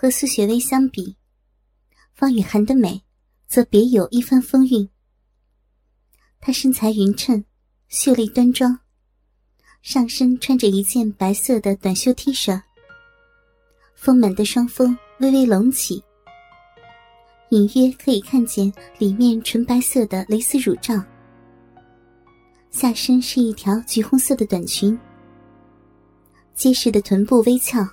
[0.00, 1.16] 和苏雪薇相比，
[2.14, 3.02] 方雨涵的美
[3.48, 4.88] 则别有一番风韵。
[6.38, 7.44] 她身材匀称，
[7.88, 8.78] 秀丽端庄，
[9.82, 12.62] 上身穿着一件白色的短袖 T 恤，
[13.96, 16.00] 丰满的双峰微微隆起，
[17.48, 20.94] 隐约可以看见里面纯白色的蕾丝乳罩。
[22.70, 24.96] 下身是一条橘红色的短裙，
[26.54, 27.84] 结实的臀部微翘。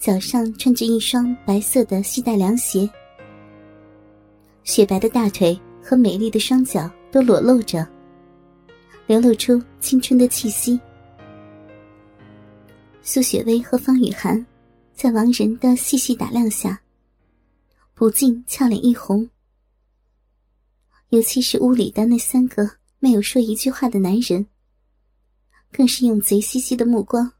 [0.00, 2.88] 脚上穿着一双白色的细带凉鞋，
[4.64, 7.86] 雪白的大腿和美丽的双脚都裸露着，
[9.06, 10.80] 流露出青春的气息。
[13.02, 14.44] 苏雪薇和方雨涵
[14.94, 16.80] 在王仁的细细打量下，
[17.92, 19.28] 不禁俏脸一红。
[21.10, 24.46] 尤其是屋里的那三个没有说一句话的男人，
[25.70, 27.30] 更是用贼兮兮的目光，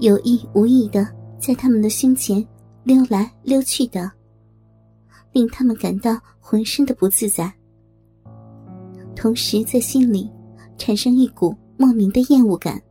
[0.00, 1.14] 有意无意的。
[1.46, 2.44] 在他们的胸前
[2.82, 4.10] 溜来溜去的，
[5.30, 7.54] 令他们感到浑身的不自在，
[9.14, 10.28] 同时在心里
[10.76, 12.82] 产生一股莫名的厌恶感。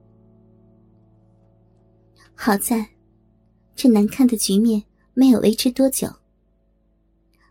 [2.33, 2.88] 好在，
[3.75, 4.81] 这难看的局面
[5.13, 6.08] 没有维持多久，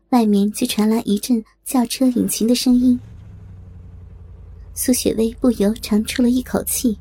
[0.09, 2.99] 外面就传来一阵轿车引擎的声音。
[4.73, 6.99] 苏雪薇不由长出了一口气。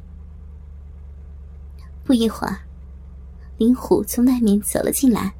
[2.03, 2.59] 不一会儿。
[3.63, 5.33] 林虎从外面走了进来，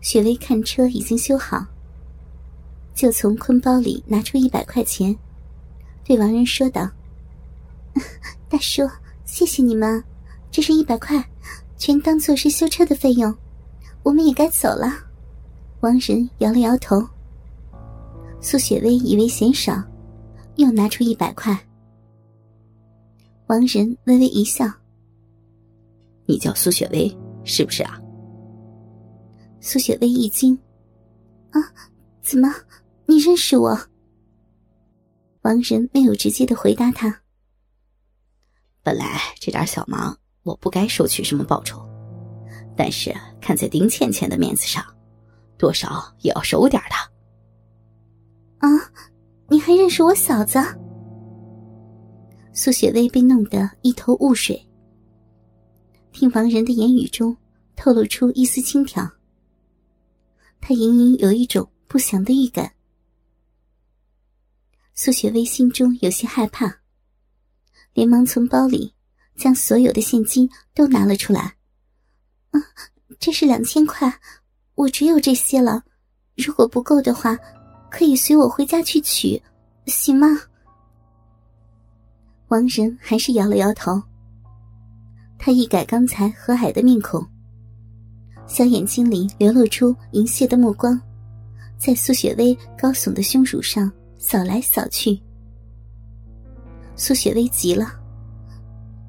[0.00, 1.66] 雪薇看车已经修好，
[2.94, 5.12] 就从坤包里拿出一百块钱，
[6.04, 6.88] 对王仁说道
[8.48, 8.88] ：“大叔，
[9.24, 10.04] 谢谢你们，
[10.52, 11.28] 这是一百块，
[11.76, 13.36] 全当做是修车的费用，
[14.04, 14.94] 我们也该走了。”
[15.82, 17.04] 王仁摇了摇头。
[18.40, 19.82] 苏雪薇以为嫌少，
[20.54, 21.58] 又拿出一百块。
[23.48, 24.72] 王仁微微一笑。
[26.26, 28.00] 你叫苏雪薇是不是啊？
[29.60, 30.58] 苏雪薇一惊，
[31.50, 31.60] 啊，
[32.20, 32.48] 怎么
[33.06, 33.78] 你认识我？
[35.42, 37.20] 王仁没有直接的回答他。
[38.82, 41.84] 本来这点小忙我不该收取什么报酬，
[42.76, 44.84] 但是看在丁倩倩的面子上，
[45.56, 48.68] 多少也要收点的。
[48.68, 48.68] 啊，
[49.48, 50.58] 你还认识我嫂子？
[52.52, 54.64] 苏雪薇被弄得一头雾水。
[56.12, 57.36] 听王仁的言语中
[57.74, 59.10] 透露出一丝轻佻，
[60.60, 62.72] 他隐隐有一种不祥的预感。
[64.94, 66.80] 苏雪薇心中有些害怕，
[67.94, 68.94] 连忙从包里
[69.36, 71.56] 将所有的现金都拿了出来。
[72.52, 72.60] “啊，
[73.18, 74.20] 这是两千块，
[74.74, 75.82] 我只有这些了。
[76.36, 77.38] 如果不够的话，
[77.90, 79.42] 可以随我回家去取，
[79.86, 80.28] 行吗？”
[82.48, 84.00] 王仁还是摇了摇头。
[85.44, 87.20] 他一改刚才和蔼的面孔，
[88.46, 90.96] 小眼睛里流露出淫亵的目光，
[91.76, 95.20] 在苏雪薇高耸的胸乳上扫来扫去。
[96.94, 97.92] 苏雪薇急了：“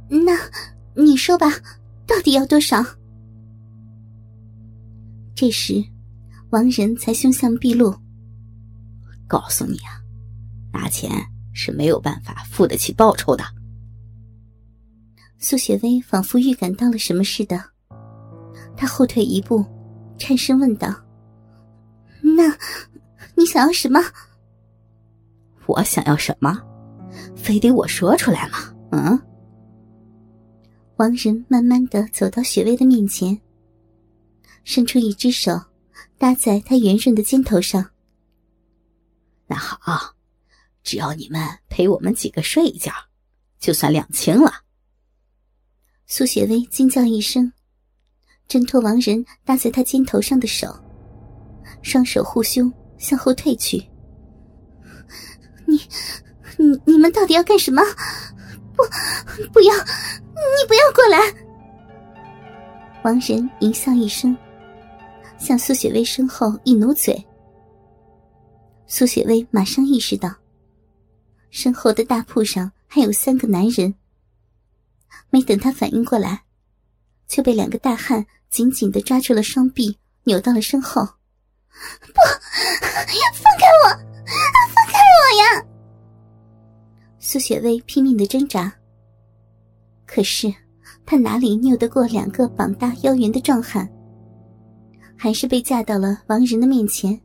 [0.09, 0.35] 那
[0.95, 1.51] 你说吧，
[2.07, 2.83] 到底要多少？”
[5.35, 5.83] 这时，
[6.49, 7.93] 王仁才凶相毕露
[9.29, 10.01] ：“告诉你啊，
[10.71, 11.11] 拿钱
[11.53, 13.43] 是没有办法付得起报酬的。”
[15.43, 17.61] 苏雪薇仿佛预感到了什么似的，
[18.77, 19.61] 她后退一步，
[20.17, 20.87] 颤声问道
[22.23, 22.57] ：“那，
[23.35, 23.99] 你想要什么
[25.67, 26.57] ？”“我想要什么？
[27.35, 29.21] 非得我说出来吗？”“嗯。”
[30.95, 33.37] 王仁慢慢的走到雪薇的面前，
[34.63, 35.51] 伸出一只手
[36.17, 37.85] 搭在她圆润的肩头上。
[39.45, 40.15] “那好，
[40.83, 42.93] 只要你们陪我们几个睡一觉，
[43.59, 44.49] 就算两清了。”
[46.15, 47.51] 苏雪薇惊叫一声，
[48.47, 50.67] 挣脱王仁搭在她肩头上的手，
[51.81, 53.83] 双手护胸向后退去。
[55.65, 55.81] 你、
[56.59, 57.81] 你、你们到底要干什么？
[58.75, 58.83] 不，
[59.51, 59.73] 不要！
[59.73, 61.17] 你不要过来！
[63.03, 64.37] 王仁淫笑一声，
[65.39, 67.25] 向苏雪薇身后一努嘴。
[68.85, 70.31] 苏雪薇马上意识到，
[71.49, 73.91] 身后的大铺上还有三个男人。
[75.29, 76.43] 没等他反应过来，
[77.27, 81.03] 就被两个大汉紧紧的抓住了双臂，扭到了身后。
[81.03, 82.19] 不，
[83.33, 83.89] 放开我！
[84.73, 85.65] 放开我呀！
[87.19, 88.71] 苏雪薇拼命的挣扎，
[90.05, 90.53] 可是
[91.05, 93.89] 她哪里拗得过两个膀大腰圆的壮汉，
[95.17, 97.19] 还是被架到了王仁的面前。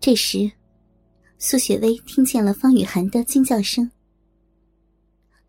[0.00, 0.50] 这时，
[1.38, 3.88] 苏雪薇听见了方雨涵的惊叫声。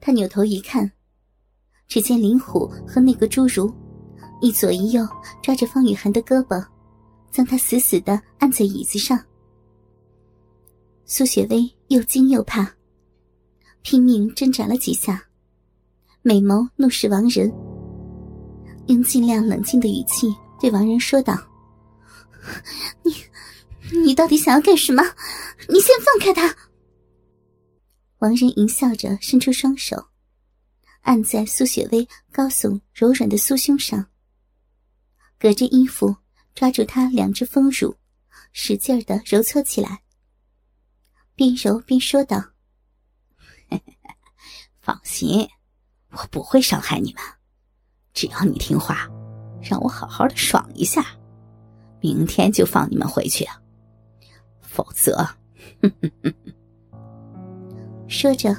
[0.05, 0.91] 他扭头一看，
[1.87, 3.73] 只见林虎和那个侏儒
[4.41, 5.07] 一左一右
[5.41, 6.61] 抓着方雨涵的胳膊，
[7.31, 9.17] 将她死死的按在椅子上。
[11.05, 12.69] 苏雪薇又惊又怕，
[13.81, 15.23] 拼命挣扎了几下，
[16.21, 17.49] 美眸怒视王仁，
[18.87, 21.33] 用尽量冷静的语气对王仁说道
[23.03, 23.15] ：“你，
[24.03, 25.01] 你到底想要干什么？
[25.69, 26.53] 你先放开他！”
[28.23, 30.07] 王仁淫笑着伸出双手，
[31.01, 34.09] 按在苏雪薇高耸柔软的酥胸上，
[35.37, 36.15] 隔着衣服
[36.55, 37.97] 抓住她两只丰乳，
[38.53, 40.03] 使劲的揉搓起来。
[41.35, 42.41] 边揉边说道
[44.79, 45.45] ：“放心，
[46.11, 47.21] 我不会伤害你们。
[48.13, 49.05] 只要你听话，
[49.61, 51.05] 让我好好的爽一下，
[51.99, 53.45] 明天就放你们回去。
[54.61, 55.17] 否则，
[55.81, 56.33] 哼哼哼
[58.13, 58.55] 说着，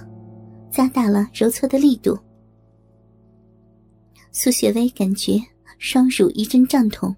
[0.68, 2.18] 加大了揉搓的力度。
[4.32, 5.40] 苏雪薇感觉
[5.78, 7.14] 双乳一阵胀痛，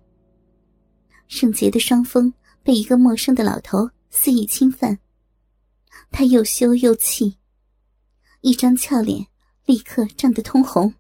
[1.29, 2.31] 圣洁的双峰
[2.63, 4.99] 被一个陌生的老头肆意侵犯。
[6.11, 7.39] 他又羞又气，
[8.43, 9.27] 一张俏脸
[9.65, 10.93] 立刻涨得通红。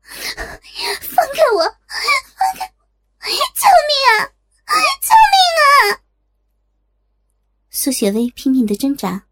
[0.00, 1.62] 放开我！
[1.62, 2.66] 放开！
[3.20, 4.32] 救命啊！
[5.02, 6.00] 救命啊！
[7.68, 9.27] 苏雪薇拼命的挣扎，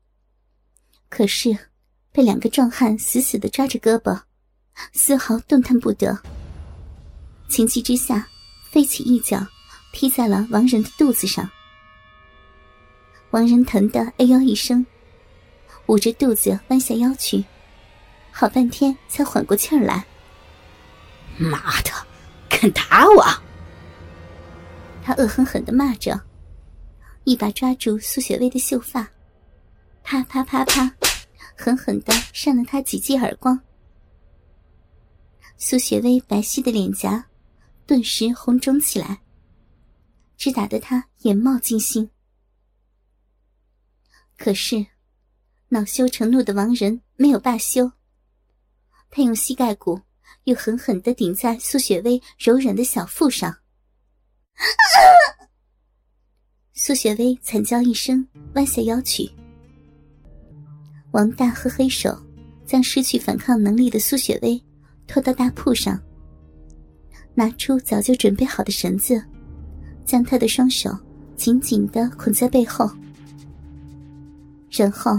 [1.17, 1.57] 可是
[2.13, 4.21] 被两个壮汉死死的抓着胳膊，
[4.93, 6.15] 丝毫动弹不得。
[7.49, 8.29] 情急之下，
[8.71, 9.47] 飞起一脚
[9.95, 11.51] 踢在了王仁的肚子上。
[13.31, 14.85] 王仁疼得哎呦一声。
[15.87, 17.43] 捂着肚子弯下腰去，
[18.31, 20.05] 好半天才缓过气儿来。
[21.39, 21.91] 妈的，
[22.51, 23.25] 敢打我！
[25.03, 26.21] 他恶狠狠的骂着，
[27.25, 29.09] 一把抓住苏雪薇的秀发，
[30.03, 30.93] 啪啪啪啪，
[31.57, 33.59] 狠狠的扇了她几记耳光。
[35.57, 37.27] 苏雪薇白皙的脸颊
[37.87, 39.23] 顿时红肿起来，
[40.37, 42.11] 直打得她眼冒金星。
[44.37, 44.87] 可是。
[45.69, 47.91] 恼羞成怒的王仁没有罢休，
[49.11, 50.01] 他用膝盖骨
[50.45, 53.53] 又狠狠的顶在苏雪薇柔软的小腹上。
[56.73, 59.29] 苏雪薇惨叫一声，弯下腰去。
[61.17, 62.15] 王大和黑手
[62.67, 64.63] 将失去反抗能力的苏雪薇
[65.07, 65.99] 拖到大铺上，
[67.35, 69.25] 拿出早就准备好的绳子，
[70.05, 70.91] 将她的双手
[71.35, 72.91] 紧紧的捆在背后，
[74.71, 75.19] 然后。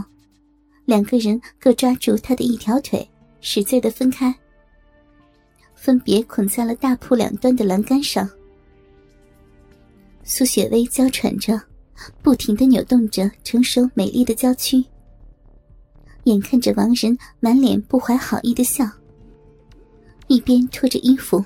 [0.86, 3.06] 两个人各抓住他的一条腿，
[3.42, 4.34] 使劲的分开，
[5.76, 8.30] 分别捆在了大铺两端的栏杆上。
[10.24, 11.62] 苏雪薇娇喘着，
[12.22, 14.82] 不停的扭动着成熟美丽的娇躯，
[16.28, 18.86] 眼看着王仁满脸不怀好意的笑，
[20.28, 21.44] 一边脱着衣服，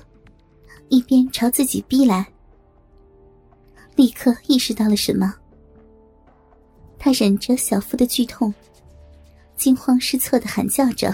[0.88, 2.26] 一边朝自己逼来。
[3.94, 5.32] 立刻意识到了什么，
[6.98, 8.52] 他忍着小腹的剧痛。
[9.54, 11.06] 惊慌失措的喊叫着：“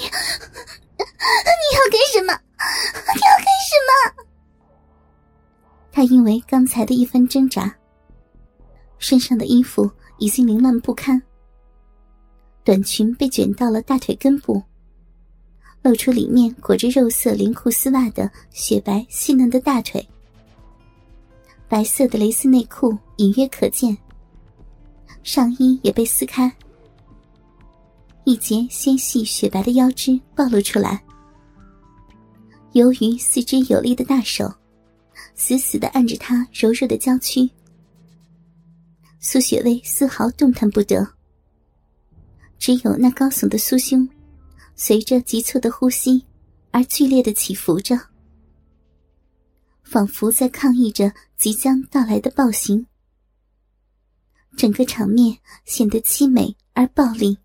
[0.00, 2.32] 你，你要干什么？
[2.32, 4.24] 你要干什么？”
[5.92, 7.76] 他因为刚才的一番挣扎，
[8.96, 11.20] 身上的衣服已经凌乱不堪，
[12.66, 14.60] 短裙被卷到了大腿根部，
[15.82, 20.04] 露出里面裹着肉色连裤丝袜的雪白细嫩的大腿，
[21.68, 23.96] 白色的蕾丝内裤隐约可见，
[25.22, 26.52] 上衣也被撕开。
[28.24, 31.00] 一截纤细雪白的腰肢暴露出来，
[32.72, 34.52] 由于四肢有力的大手
[35.36, 37.48] 死死的按着她柔弱的娇躯，
[39.20, 41.06] 苏雪薇丝毫动弹不得，
[42.58, 44.08] 只有那高耸的酥胸
[44.74, 46.24] 随着急促的呼吸
[46.70, 47.98] 而剧烈的起伏着，
[49.82, 52.86] 仿佛在抗议着即将到来的暴行。
[54.56, 57.38] 整个场面显得凄美而暴力。